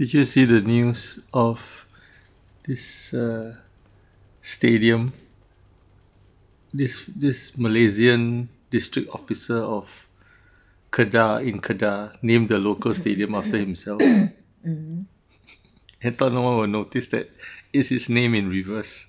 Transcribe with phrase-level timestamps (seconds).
[0.00, 1.84] Did you see the news of
[2.64, 3.52] this uh,
[4.40, 5.12] stadium?
[6.72, 10.08] This this Malaysian district officer of
[10.88, 14.00] Kedah in Kedah named the local stadium after himself.
[14.64, 15.04] mm-hmm.
[16.02, 17.28] I thought no one will notice that
[17.70, 19.04] it's his name in reverse.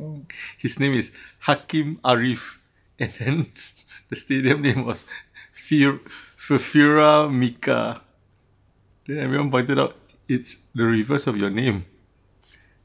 [0.00, 0.24] oh.
[0.56, 2.64] His name is Hakim Arif,
[2.98, 3.52] and then
[4.08, 5.04] the stadium name was
[5.52, 6.00] Fir-
[6.40, 8.05] Fafira Mika.
[9.06, 9.96] Then everyone pointed out
[10.28, 11.86] it's the reverse of your name.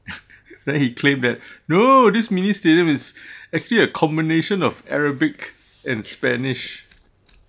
[0.64, 3.14] then he claimed that no, this mini stadium is
[3.52, 5.54] actually a combination of Arabic
[5.86, 6.86] and Spanish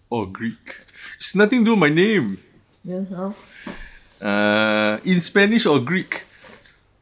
[0.09, 0.81] or Greek.
[1.17, 2.39] It's nothing to do with my name.
[2.83, 3.35] Yes, how?
[4.21, 6.25] Uh, in Spanish or Greek,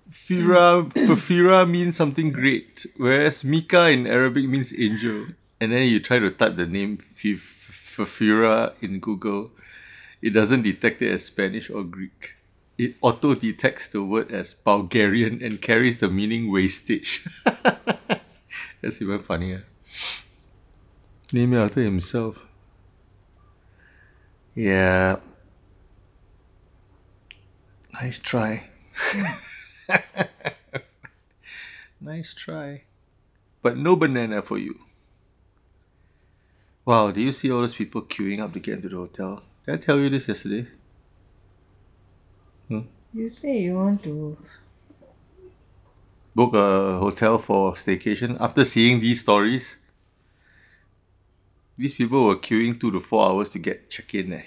[0.10, 5.28] Fira, Fafira means something great, whereas Mika in Arabic means angel.
[5.60, 9.52] And then you try to type the name Fafira in Google,
[10.22, 12.36] it doesn't detect it as Spanish or Greek.
[12.78, 17.28] It auto detects the word as Bulgarian and carries the meaning wastage.
[18.82, 19.66] That's even funnier.
[21.34, 22.46] Name it after himself.
[24.54, 25.18] Yeah.
[27.94, 28.70] Nice try.
[32.02, 32.84] nice try.
[33.62, 34.80] But no banana for you.
[36.84, 39.44] Wow, do you see all those people queuing up to get into the hotel?
[39.72, 40.68] Did I tell you this yesterday?
[42.68, 42.82] Hmm?
[43.14, 44.38] You say you want to
[46.36, 49.78] book a hotel for staycation after seeing these stories.
[51.78, 54.34] These people were queuing two to four hours to get check in.
[54.34, 54.44] Eh?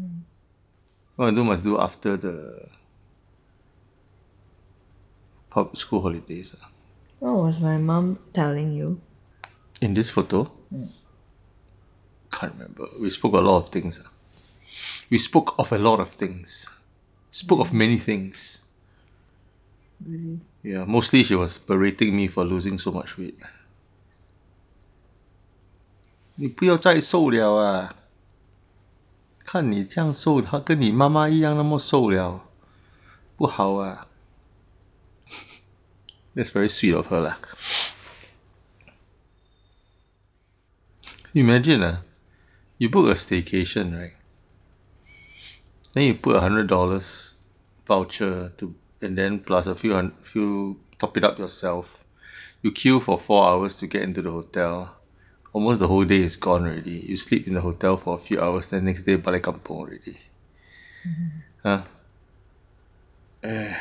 [0.00, 0.20] Mm.
[1.16, 2.68] What I do must do after the
[5.50, 6.54] pub school holidays.
[6.54, 6.66] Uh.
[7.18, 8.98] What was my mom telling you?
[9.82, 10.50] In this photo?
[10.74, 10.88] Mm
[12.31, 12.87] Can't remember.
[12.99, 13.99] We spoke a lot of things.
[13.99, 14.09] Uh.
[15.09, 16.69] We spoke of a lot of things.
[17.31, 17.61] Spoke mm.
[17.61, 18.63] of many things.
[20.05, 20.39] Really?
[20.63, 23.37] Yeah, mostly she was berating me for losing so much weight.
[26.37, 27.95] 你不要再瘦了啊！
[29.45, 32.49] 看你这样瘦，他跟你妈妈一样那么瘦了，
[33.37, 34.07] 不好啊。
[36.35, 37.37] That's very sweet of her lah.
[41.33, 42.01] Imagine ah,
[42.80, 44.14] you book a staycation, right?
[45.92, 47.34] Then you put a hundred dollars
[47.86, 52.06] voucher to and then plus a few hundred, few top it up yourself.
[52.62, 54.96] You queue for four hours to get into the hotel.
[55.52, 57.04] Almost the whole day is gone already.
[57.06, 60.16] You sleep in the hotel for a few hours, then next day balik kampung already.
[61.06, 61.28] Mm-hmm.
[61.62, 61.82] Huh?
[63.42, 63.74] Eh,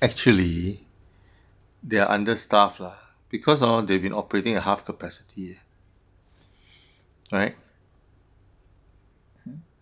[0.00, 0.85] Actually,
[1.86, 2.98] they are understaffed lah
[3.30, 5.56] because oh, they've been operating at half capacity.
[7.32, 7.56] Right?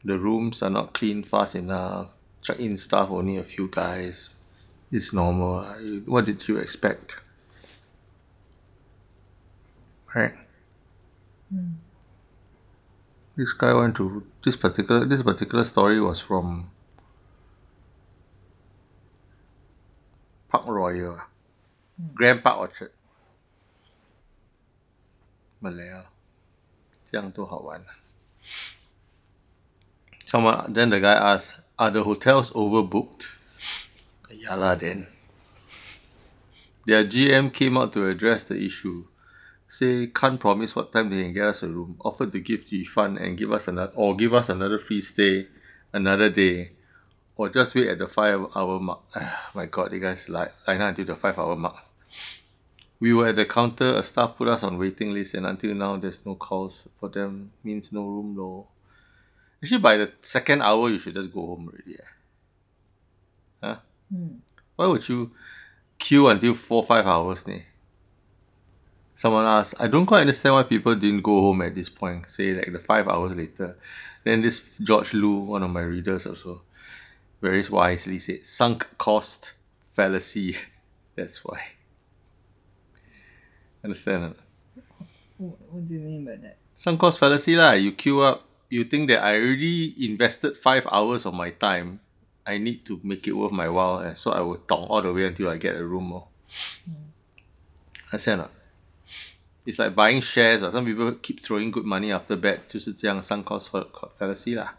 [0.04, 2.10] the rooms are not cleaned fast enough.
[2.42, 4.34] Check in staff only a few guys.
[4.92, 5.64] It's normal.
[6.04, 7.16] What did you expect?
[10.14, 10.34] Right?
[11.52, 11.74] Mm.
[13.36, 16.70] This guy went to this particular this particular story was from
[20.50, 21.18] Park Royal.
[22.15, 22.91] Grand Park Orchard,
[25.61, 26.05] Malaya，
[27.05, 27.83] 这样都好玩。
[30.25, 33.25] Someone then the guy asked, "Are the hotels overbooked?"
[34.29, 35.07] Yeah lah then.
[36.85, 39.05] Their GM came out to address the issue.
[39.67, 41.97] Say can't promise what time they can get us a room.
[42.05, 45.47] Offered to give refund and give us another or give us another free stay
[45.91, 46.71] another day.
[47.35, 49.01] Or just wait at the five hour mark.
[49.15, 51.75] Ah, my god, you guys like line until the five hour mark.
[53.04, 55.96] We were at the counter, a staff put us on waiting list and until now
[55.96, 58.66] there's no calls for them means no room no
[59.64, 61.94] Actually, by the second hour, you should just go home already.
[61.98, 62.06] Eh?
[63.62, 63.76] Huh?
[64.14, 64.36] Mm.
[64.76, 65.30] Why would you
[65.98, 67.46] queue until four, five hours?
[67.46, 67.64] Ne?
[69.14, 72.52] Someone asked, I don't quite understand why people didn't go home at this point, say
[72.52, 73.78] like the five hours later.
[74.22, 76.60] Then this George Lu, one of my readers also,
[77.40, 79.54] very wisely said, sunk cost
[79.94, 80.56] fallacy.
[81.16, 81.60] That's why
[83.84, 84.34] understand
[85.36, 86.56] what what do you mean by that?
[86.74, 87.72] Sunk cost fallacy lah.
[87.72, 92.00] You queue up you think that I already invested five hours of my time.
[92.46, 95.12] I need to make it worth my while and so I will tong all the
[95.12, 96.28] way until I get a room lor
[96.84, 97.08] hmm.
[98.12, 98.52] understand or not?
[99.64, 102.60] It's like buying shares or some people keep throwing good money after bad.
[102.68, 103.68] 就是这样 sunk cost
[104.18, 104.74] fallacy lah.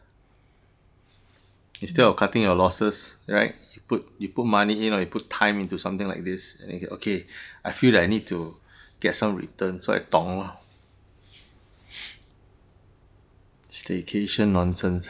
[1.82, 3.56] Instead of cutting your losses, right?
[3.74, 6.82] You put you put money in or you put time into something like this, and
[6.82, 7.26] you okay.
[7.66, 8.56] I feel that I need to
[9.06, 10.50] get some return, so I tong.
[13.70, 15.10] Staycation nonsense.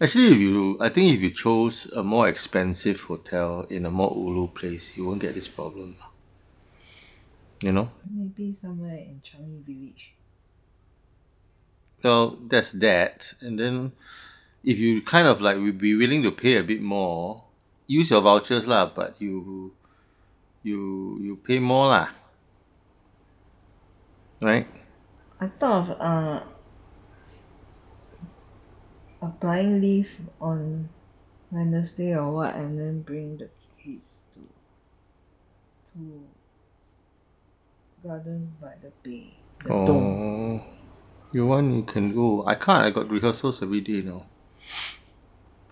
[0.00, 4.10] Actually, if you, I think if you chose a more expensive hotel in a more
[4.10, 5.94] ulu place, you won't get this problem.
[7.60, 7.90] You know?
[8.10, 10.14] Maybe somewhere in Changi Village.
[12.02, 13.34] Well, that's that.
[13.40, 13.92] And then
[14.64, 17.44] if you kind of like would be willing to pay a bit more,
[17.86, 19.72] use your vouchers lah, but you
[20.64, 22.08] you you pay more lah.
[24.42, 24.66] Right?
[25.40, 26.42] I thought of uh
[29.22, 30.88] applying leave on
[31.50, 33.48] Wednesday or what and then bring the
[33.78, 34.40] kids to
[35.94, 36.26] to
[38.02, 39.34] Gardens by the Bay.
[39.62, 40.60] The dome.
[40.60, 40.82] Oh
[41.32, 42.44] you want you can go.
[42.46, 44.26] I can't, I got rehearsals every day now.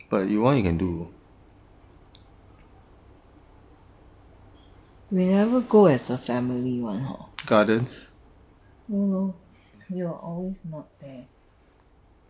[0.09, 1.13] But you want you can do.
[5.11, 7.25] We never go as a family one huh?
[7.45, 8.07] Gardens.
[8.91, 9.35] No no.
[9.89, 11.27] You're always not there.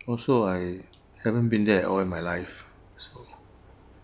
[0.06, 0.80] Also I
[1.24, 2.66] haven't been there all in my life.
[2.98, 3.26] So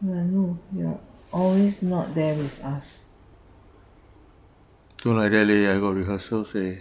[0.00, 0.98] no, you're
[1.32, 3.04] always not there with us.
[5.02, 6.76] don't like that leh, I got rehearsals eh.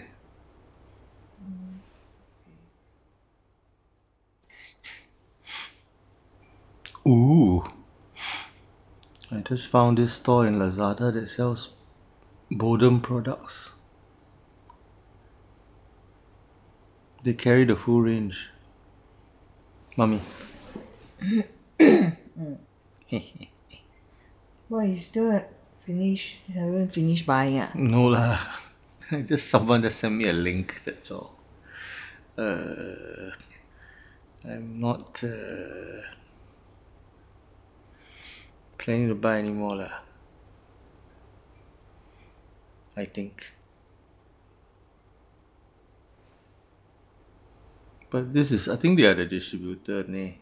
[7.07, 7.63] Ooh.
[9.31, 11.73] I just found this store in Lazada that sells
[12.49, 13.74] Bodum products.
[17.25, 18.51] They carry the full range.
[19.97, 20.21] Mommy.
[24.69, 25.49] Why you still ha-
[25.83, 27.71] finish haven't finished buying ah?
[27.73, 28.37] No lah.
[29.25, 31.33] Just someone just sent me a link, that's all.
[32.37, 33.33] Uh,
[34.45, 36.05] I'm not uh,
[38.77, 39.93] planning to buy anymore lah.
[42.95, 43.53] I think.
[48.15, 50.37] But this is, I think they are the distributor, ne?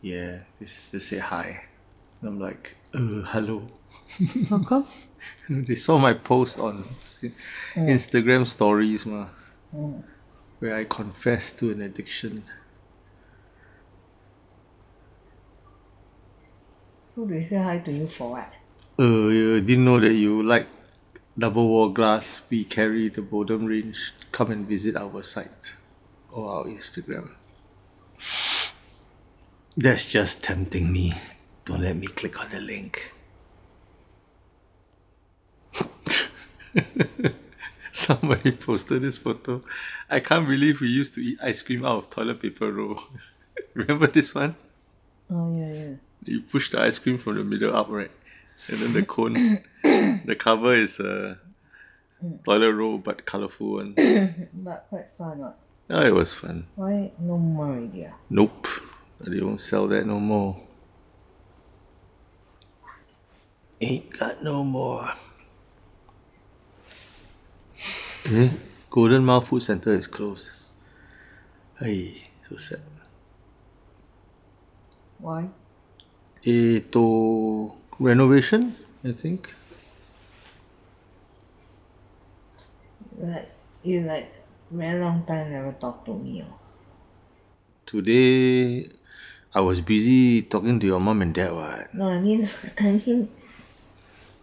[0.00, 1.64] Yeah, this, they say hi.
[2.20, 3.68] And I'm like, uh, hello.
[4.48, 4.86] How come?
[5.50, 7.24] they saw my post on s-
[7.74, 9.26] Instagram stories ma,
[10.60, 12.44] where I confess to an addiction.
[17.02, 18.52] So they say hi to you for what?
[18.96, 20.68] Uh, you didn't know that you like
[21.36, 22.42] double wall glass.
[22.48, 24.12] We carry the Bodum range.
[24.30, 25.74] Come and visit our site
[26.30, 27.30] or our Instagram.
[29.76, 31.14] That's just tempting me.
[31.64, 33.14] Don't let me click on the link.
[37.92, 39.62] Somebody posted this photo.
[40.10, 43.00] I can't believe we used to eat ice cream out of toilet paper roll.
[43.74, 44.56] Remember this one?
[45.30, 45.94] Oh yeah yeah.
[46.24, 48.10] You push the ice cream from the middle up, right?
[48.68, 51.38] And then the cone, the cover is a
[52.44, 53.94] toilet roll, but colorful one.
[54.52, 55.58] But quite fun what?
[55.90, 56.66] Oh, it was fun.
[56.76, 58.12] Why no more ah?
[58.28, 58.68] Nope,
[59.20, 60.60] they don't sell that no more.
[63.80, 65.08] Ain't got no more.
[68.26, 68.50] Eh,
[68.90, 70.50] Golden Mile Food Center is closed.
[71.80, 72.82] Hey, so sad.
[75.18, 75.48] Why?
[76.44, 79.54] Eh, to renovation, I think.
[83.16, 83.50] Like
[83.82, 84.37] you like
[84.70, 86.54] very long time never talk to me oh.
[87.88, 88.84] Today,
[89.54, 91.54] I was busy talking to your mom and dad.
[91.54, 91.94] What?
[91.94, 92.44] No, I mean
[92.78, 93.32] I mean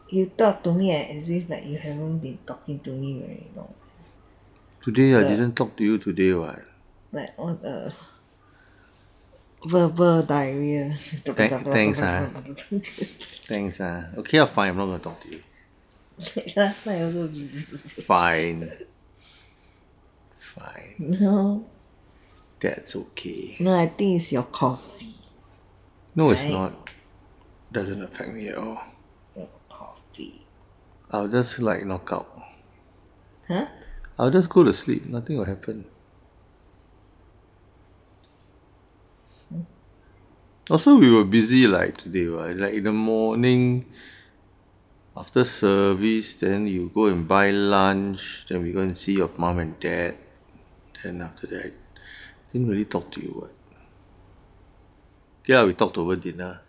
[0.10, 3.72] you talk to me as if like you haven't been talking to me very long.
[4.82, 6.34] Today I didn't talk to you today.
[6.34, 6.65] What?
[7.12, 7.94] Like all the
[9.63, 10.98] verbal diarrhea.
[11.25, 12.29] Thank- thanks, ah.
[13.46, 13.79] Thanks.
[13.79, 14.70] Ah, okay, I'm fine.
[14.72, 15.41] I'm not gonna talk to you.
[16.58, 17.29] Last night also
[18.10, 18.72] Fine.
[20.53, 20.95] Fine.
[20.99, 21.65] no
[22.59, 23.57] That's okay.
[23.59, 25.13] no I think it's your coffee.
[26.15, 26.51] No, it's Right.
[26.51, 26.89] not.
[27.71, 28.79] Doesn't affect me at all.
[29.35, 30.45] Your coffee.
[31.11, 32.29] I'll just like knock out.
[33.47, 33.67] Huh?
[34.17, 35.05] I'll just go to sleep.
[35.07, 35.85] Nothing will happen.
[40.69, 42.55] Also, we were busy like today, right?
[42.57, 43.85] Like in the morning,
[45.15, 48.45] after service, then you go and buy lunch.
[48.49, 50.15] Then we go and see your mom and dad.
[51.05, 51.71] Then after that,
[52.51, 53.29] didn't really talk to you.
[53.29, 53.51] What?
[55.45, 56.62] Yeah, we talked over dinner.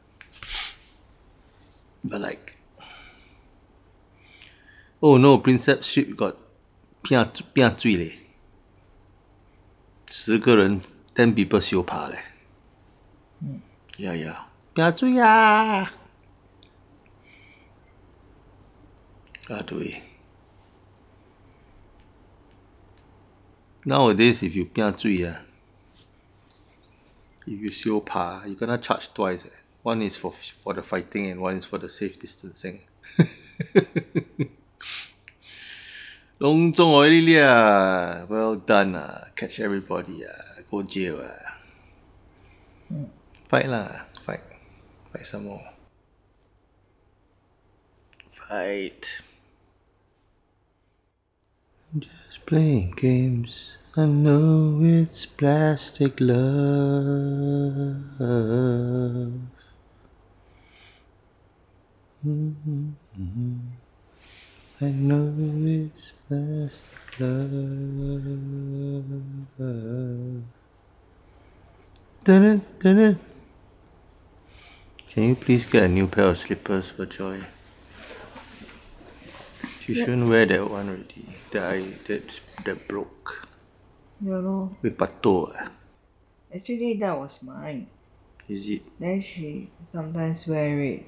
[2.04, 2.58] But like,
[5.02, 6.36] oh no, Princess ship got
[7.00, 8.18] 变变醉嘞，
[10.10, 10.82] 十个人
[11.14, 12.18] ten people 修爬嘞。
[13.96, 15.90] 呀呀，变醉啊！
[19.48, 20.02] 啊对。
[23.86, 25.38] nowadays if you kia zui ah
[27.46, 29.60] if you show pa you gonna charge twice eh.
[29.86, 32.80] One is for for the fighting and one is for the safe distancing.
[36.42, 37.06] Long zhong
[37.38, 38.26] ah.
[38.28, 39.30] well done ah.
[39.36, 40.58] Catch everybody ah.
[40.68, 41.54] Go jail ah.
[43.46, 44.10] Fight lah.
[44.26, 44.42] Fight.
[45.14, 45.62] Fight some more.
[48.28, 49.22] Fight.
[51.94, 53.78] Just playing games.
[53.96, 56.36] I know it's plastic love.
[62.26, 62.90] Mm-hmm.
[64.80, 67.46] I know it's plastic love.
[72.24, 73.18] Dun-dun, dun-dun.
[75.08, 77.40] Can you please get a new pair of slippers for Joy?
[79.86, 81.24] She shouldn't wear that one already.
[81.54, 82.26] That I that
[82.66, 83.46] that broke.
[84.20, 84.74] Yeah, lor.
[84.82, 85.52] With pato.
[85.54, 85.70] ah.
[86.50, 87.86] Actually, that was mine.
[88.50, 88.82] Is it?
[88.98, 91.06] Then she sometimes wear it.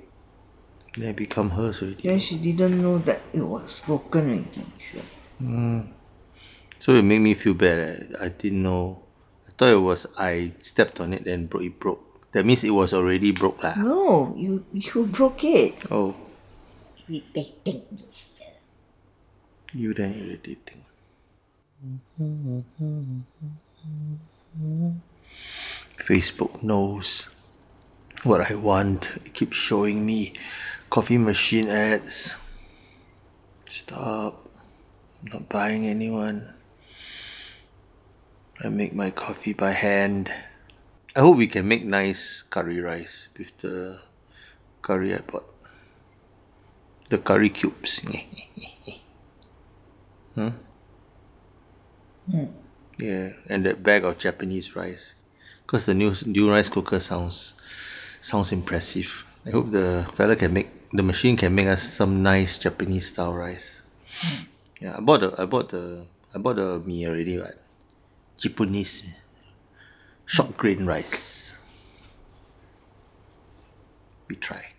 [0.94, 2.02] Then it become hers already.
[2.06, 4.62] Then she didn't know that it was broken already.
[4.78, 5.82] Sure.
[6.78, 7.78] So it made me feel bad.
[7.78, 7.98] eh.
[8.22, 9.02] I didn't know.
[9.46, 12.04] I thought it was I stepped on it and broke it broke.
[12.32, 13.74] That means it was already broke lah.
[13.74, 14.62] No, you
[19.78, 20.04] you broke it.
[20.04, 20.84] Oh, Irritating.
[22.18, 22.62] then
[24.54, 25.02] irritating.
[25.98, 27.28] Facebook knows
[28.24, 29.10] what I want.
[29.16, 30.32] It keeps showing me
[30.90, 32.36] coffee machine ads.
[33.66, 34.48] Stop.
[35.22, 36.54] I'm not buying anyone.
[38.64, 40.32] I make my coffee by hand.
[41.14, 44.00] I hope we can make nice curry rice with the
[44.82, 45.46] curry I bought.
[47.10, 48.02] The curry cubes.
[50.38, 50.54] huh?
[52.98, 55.14] Yeah, and that bag of Japanese rice.
[55.66, 57.54] Because the new new rice cooker sounds
[58.20, 59.26] sounds impressive.
[59.46, 63.34] I hope the fella can make the machine can make us some nice Japanese style
[63.34, 63.82] rice.
[64.20, 64.44] Hmm.
[64.80, 67.58] Yeah, I bought the I bought the I bought the mee already, right?
[68.36, 69.04] Japanese
[70.26, 71.56] short grain rice.
[74.28, 74.74] We try.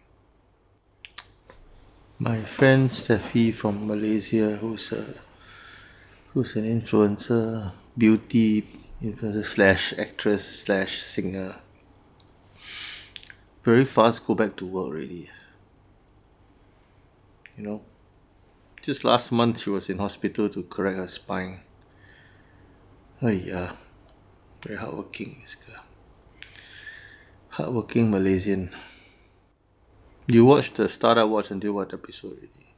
[2.19, 5.05] My friend Steffi from Malaysia, who's a
[6.33, 8.61] who's an influencer, beauty
[9.01, 11.55] influencer slash actress slash singer.
[13.63, 15.29] Very fast go back to work already.
[17.57, 17.81] You know,
[18.81, 21.61] just last month she was in hospital to correct her spine.
[23.21, 23.73] Oh yeah,
[24.63, 25.83] very hardworking this girl.
[27.49, 28.69] Hardworking Malaysian.
[30.27, 32.75] You watched the startup watch until what episode already?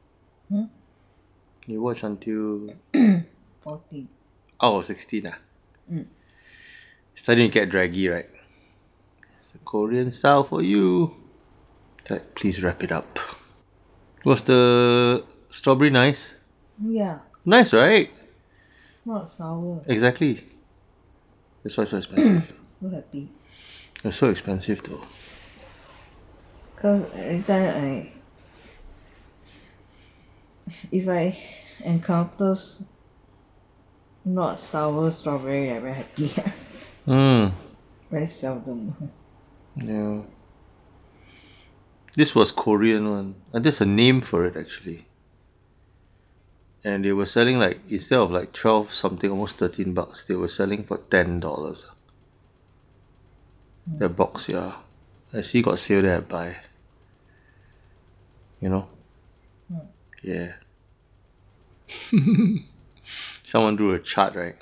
[0.48, 0.64] Hmm?
[1.66, 2.74] You watch until
[3.62, 4.08] 14.
[4.60, 5.36] Oh, 16 ah.
[7.14, 8.28] Starting to get draggy, right?
[9.36, 11.14] It's a Korean style for you.
[12.08, 13.18] Like, please wrap it up.
[14.24, 16.34] Was the strawberry nice?
[16.82, 18.10] Yeah, Nice, right?
[19.04, 19.82] not sour.
[19.86, 20.44] Exactly.
[21.62, 22.54] That's why it's so expensive.
[22.82, 23.28] So happy.
[24.04, 25.00] it's so expensive though.
[26.74, 28.12] Because every time I.
[30.90, 31.38] If I
[31.84, 32.56] encounter
[34.24, 36.28] not sour strawberry, I'm very happy.
[37.04, 37.48] Hmm.
[38.10, 39.10] very seldom.
[39.76, 40.22] Yeah.
[42.14, 43.34] This was Korean one.
[43.52, 45.06] And there's a name for it actually.
[46.84, 50.48] And they were selling like instead of like twelve something, almost thirteen bucks, they were
[50.48, 51.86] selling for ten dollars.
[53.88, 53.98] Hmm.
[53.98, 54.72] That box, yeah.
[55.32, 56.56] I see got sale there I buy.
[58.60, 58.88] You know?
[59.68, 59.86] Hmm.
[60.22, 60.52] Yeah.
[63.52, 64.56] Someone drew a chart, right?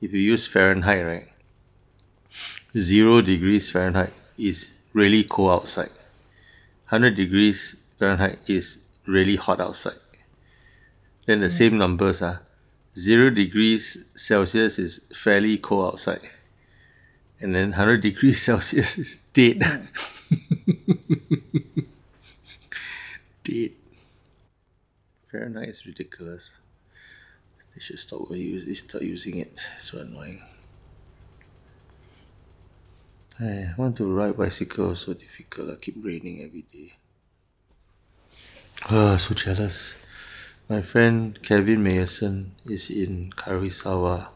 [0.00, 1.28] If you use Fahrenheit, right?
[2.78, 5.90] Zero degrees Fahrenheit is really cold outside.
[6.90, 9.96] 100 degrees Fahrenheit is really hot outside.
[11.26, 12.42] Then the same numbers are
[12.96, 16.30] 0 degrees Celsius is fairly cold outside.
[17.40, 19.60] And then 100 degrees Celsius is dead.
[19.64, 19.86] Hmm.
[23.42, 23.72] dead.
[25.32, 26.52] Fahrenheit is ridiculous.
[27.82, 29.58] Should stop use, start using it.
[29.80, 30.38] So annoying.
[33.40, 35.74] I want to ride bicycle, so difficult.
[35.74, 36.94] I keep raining every day.
[38.86, 39.96] Ah, so jealous.
[40.70, 44.28] My friend Kevin Mayerson is in Karuizawa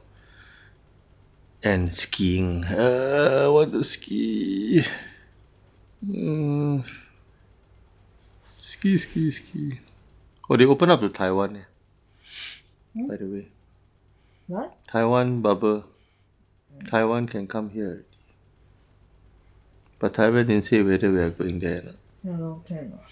[1.62, 2.66] and skiing.
[2.66, 4.82] Ah, I want to ski.
[6.02, 6.82] Mm.
[8.58, 9.78] Ski, ski, ski.
[10.50, 11.62] Oh, they open up to Taiwan.
[12.98, 13.48] Eh, By the way,
[14.46, 14.74] What?
[14.86, 15.84] Taiwan bubble.
[16.84, 18.04] Taiwan can come here.
[19.98, 21.94] But Taiwan didn't say whether we are going there or not.
[22.24, 23.04] Yeah, lor, can or not?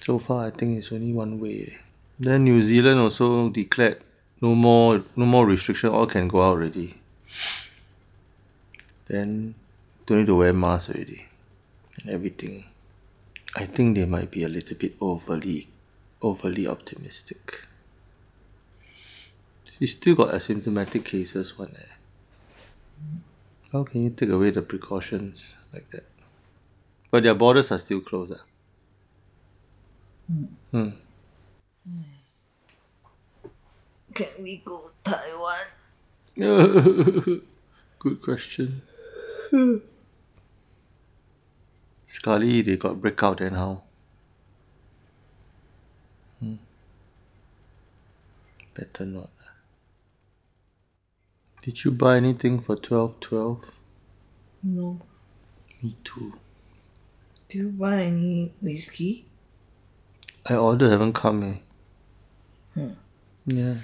[0.00, 1.78] So far, I think it's only one way.
[2.18, 4.00] Then New Zealand also declared
[4.40, 5.90] no more no more restriction.
[5.90, 6.94] All can go out already.
[9.06, 9.54] Then
[10.06, 11.26] don't need to wear mask already,
[12.00, 12.64] and everything.
[13.56, 15.68] I think they might be a little bit overly
[16.22, 17.66] overly optimistic.
[19.80, 21.74] You still got asymptomatic cases, one.
[21.74, 21.94] Eh?
[23.72, 26.04] How can you take away the precautions like that?
[27.10, 28.34] But their borders are still closed.
[28.34, 28.44] Ah.
[30.70, 30.90] Hmm.
[34.12, 35.60] Can we go Taiwan?
[37.98, 38.82] Good question.
[42.04, 43.82] Scully, they got breakout then how?
[46.38, 46.56] Hmm.
[48.74, 49.30] Better not.
[51.62, 53.78] Did you buy anything for twelve twelve?
[54.62, 55.00] No.
[55.82, 56.34] Me too.
[57.48, 59.26] Do you buy any whiskey?
[60.48, 61.56] I ordered haven't come eh.
[62.74, 62.92] Hmm.
[63.46, 63.74] Yeah.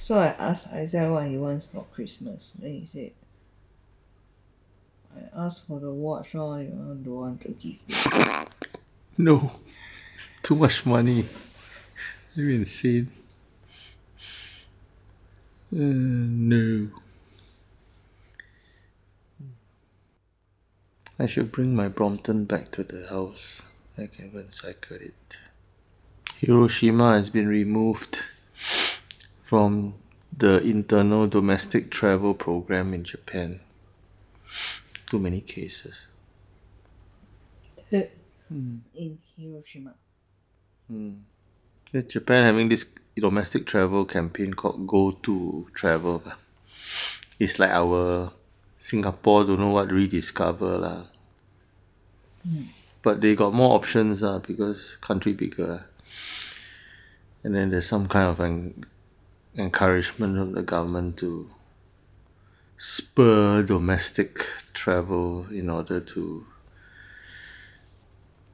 [0.00, 2.54] So I asked Isaiah what he wants for Christmas.
[2.58, 3.12] Then he said,
[5.14, 7.94] I asked for the watch, or you don't want to give me.
[9.20, 9.50] No.
[10.14, 11.26] It's too much money.
[12.34, 13.10] You're insane.
[15.70, 16.88] Uh, no.
[21.18, 23.64] I should bring my Brompton back to the house.
[23.98, 25.38] I can go and cycle it.
[26.36, 28.22] Hiroshima has been removed
[29.42, 29.94] from
[30.36, 33.60] the internal domestic travel program in Japan.
[35.10, 36.06] Too many cases.
[37.92, 38.02] Uh,
[38.48, 38.76] hmm.
[38.94, 39.94] In Hiroshima.
[40.86, 41.14] Hmm.
[41.94, 42.84] Japan having this
[43.16, 46.22] domestic travel campaign called Go to Travel.
[47.38, 48.32] It's like our
[48.76, 51.04] Singapore don't know what rediscover lah.
[53.02, 55.86] But they got more options lah because country bigger.
[57.42, 58.84] And then there's some kind of an
[59.56, 61.48] encouragement from the government to
[62.76, 66.44] spur domestic travel in order to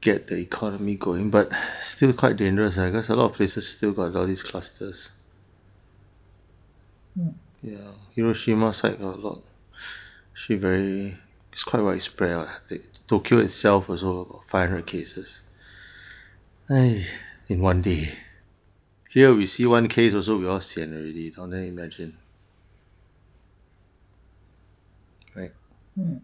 [0.05, 2.77] get the economy going, but still quite dangerous.
[2.77, 5.09] I guess a lot of places still got all these clusters.
[7.15, 7.29] Hmm.
[7.63, 9.41] Yeah, Hiroshima side got a lot.
[10.31, 11.17] Actually, very
[11.51, 12.47] it's quite widespread.
[12.67, 15.41] The, Tokyo itself also about five hundred cases.
[16.69, 17.05] Ay,
[17.47, 18.11] in one day.
[19.09, 21.31] Here we see one case also we all sian already.
[21.31, 22.15] Don't imagine.
[25.33, 25.53] Right.
[25.95, 26.17] Hmm.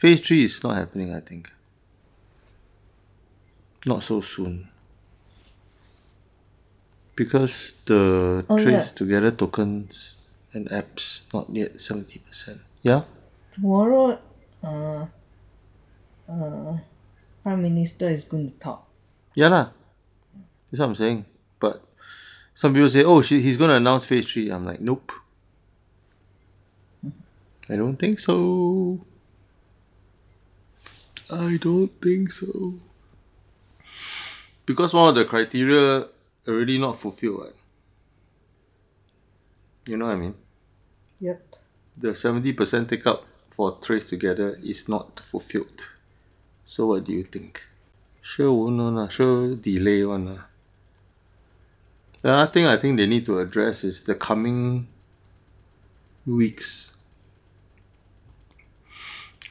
[0.00, 1.52] Phase three is not happening, I think.
[3.84, 4.68] Not so soon.
[7.14, 8.96] Because the Oh, trace yeah.
[8.96, 10.16] together tokens
[10.56, 12.64] and apps not yet seventy percent.
[12.80, 13.04] Yeah?
[13.52, 14.16] Tomorrow,
[14.64, 15.04] uh,
[16.24, 16.78] uh,
[17.44, 18.88] Prime Minister is going to talk.
[19.36, 19.76] Yeah lah.
[20.72, 21.28] That's what I'm saying.
[21.60, 21.84] But
[22.56, 24.48] some people say, oh, she, he's going to announce phase three.
[24.48, 25.12] I'm like, nope.
[27.68, 29.04] I don't think so.
[31.32, 32.74] I don't think so.
[34.66, 36.06] Because one of the criteria
[36.46, 37.40] already not fulfilled.
[37.44, 37.54] Right?
[39.86, 40.34] You know what I mean?
[41.20, 41.56] Yep.
[41.96, 45.84] The 70% take up for trace together is not fulfilled.
[46.64, 47.62] So what do you think?
[48.22, 50.42] Sure won't one lah, sure delay one lah.
[52.22, 54.86] The other thing I think they need to address is the coming
[56.26, 56.92] weeks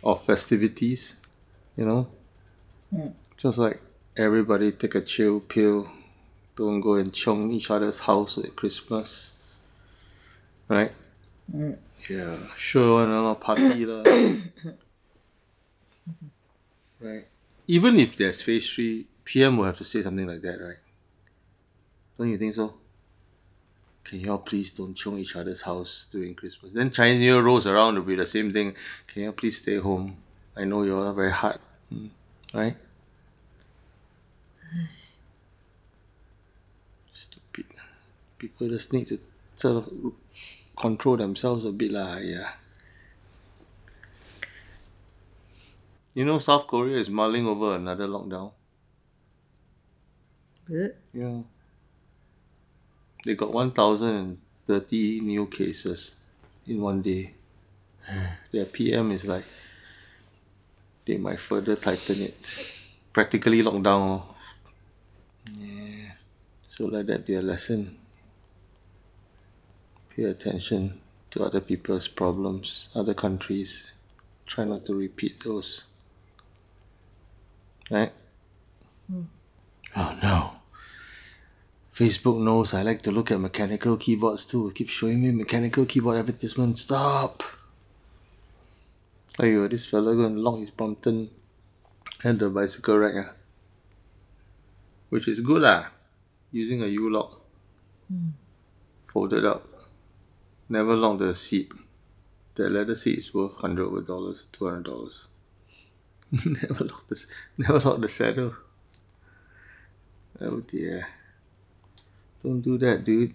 [0.03, 1.15] of festivities,
[1.79, 2.07] you know?
[2.93, 3.13] Mm.
[3.37, 3.79] Just like
[4.17, 5.89] everybody take a chill pill,
[6.57, 9.31] don't go and chong each other's house at Christmas.
[10.67, 10.91] Right?
[11.55, 11.77] Mm.
[12.09, 14.03] Yeah, sure one lah, party lah.
[16.99, 17.25] right.
[17.67, 20.77] Even if there's phase three, PM will have to say something like that, right?
[22.17, 22.73] Don't you think so?
[24.03, 26.73] Can you all please don't chiong each other's house during Christmas?
[26.73, 28.75] Then Chinese New Year rolls around, it'll be the same thing.
[29.07, 30.17] Can you all please stay home?
[30.59, 31.59] I know you're all very hard,
[31.93, 32.09] mm,
[32.53, 32.75] right?
[37.13, 37.65] Stupid.
[38.37, 39.19] People just need to
[39.55, 40.13] sort of
[40.77, 42.51] control themselves a bit lah, yeah.
[46.13, 48.51] You know South Korea is mulling over another lockdown.
[50.65, 50.95] Good.
[51.13, 51.41] Yeah.
[53.25, 56.15] They got 1,030 new cases
[56.67, 57.33] in one day.
[58.51, 59.43] Their PM is like,
[61.09, 62.37] they might further tighten it.
[63.11, 64.01] Practically lockdown.
[64.05, 64.25] lor.
[65.57, 66.11] Yeah.
[66.67, 67.97] So let that be a lesson.
[70.15, 71.01] Pay attention.
[71.31, 73.93] to other people's problems, other countries.
[74.45, 75.83] Try not to repeat those.
[77.91, 78.11] Right?
[79.07, 79.29] Hmm.
[79.95, 80.51] Oh no.
[81.93, 84.71] Facebook knows I like to look at mechanical keyboards too.
[84.73, 86.81] Keep showing me mechanical keyboard advertisements.
[86.81, 87.43] Stop.
[89.39, 91.29] Ayo, this fella go and lock his Brompton
[92.25, 93.13] and the bicycle rack.
[93.15, 93.33] Ah.
[95.07, 95.85] Which is good lah.
[96.51, 97.39] Using a U-lock.
[99.07, 99.63] Folded up.
[100.67, 101.71] Never lock the seat.
[102.55, 105.27] The leather seat is worth hundred over dollars, two hundred dollars.
[106.45, 107.25] never lock the
[107.57, 108.55] never lock the saddle.
[110.41, 111.07] Oh dear.
[112.43, 113.33] Don't do that, dude.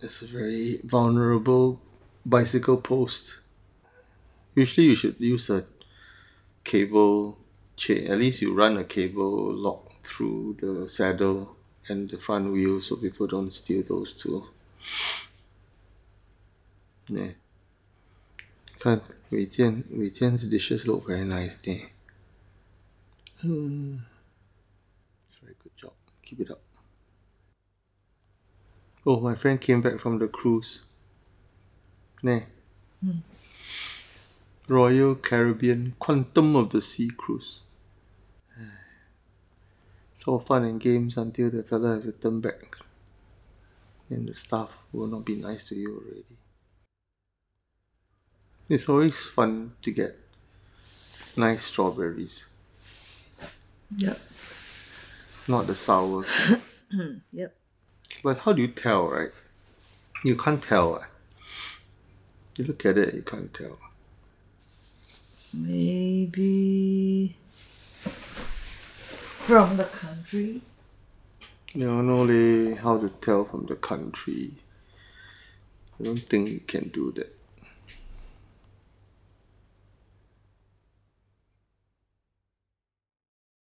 [0.00, 1.80] It's a very vulnerable
[2.24, 3.41] bicycle post.
[4.54, 5.64] Usually you should use a
[6.64, 7.38] cable
[7.76, 8.06] chain.
[8.08, 11.56] At least you run a cable lock through the saddle
[11.88, 14.46] and the front wheel so people don't steal those too.
[17.08, 17.32] Yeah.
[18.82, 21.90] 看 Wei Jian, Wei Jian's dishes look very nice there.
[23.44, 24.02] Uh,
[25.40, 25.92] very good job.
[26.22, 26.60] Keep it up.
[29.06, 30.82] Oh, my friend came back from the cruise.
[32.22, 32.40] Nah.
[34.72, 37.60] Royal Caribbean Quantum of the Sea cruise.
[40.14, 42.76] It's all fun and games until the fella has to turn back.
[44.08, 46.24] And the staff will not be nice to you already.
[48.68, 50.16] It's always fun to get
[51.36, 52.46] nice strawberries,
[53.96, 54.18] Yep.
[55.48, 56.24] not the sour.
[57.32, 57.56] Yep.
[58.22, 59.32] But how do you tell, right?
[60.24, 60.96] You can't tell.
[61.00, 61.06] eh?
[62.56, 63.78] You look at it, you can't tell.
[65.54, 67.36] Maybe
[69.40, 70.62] from the country.
[71.74, 74.52] You don't know leh, how to tell from the country.
[76.00, 77.41] I don't think you can do that.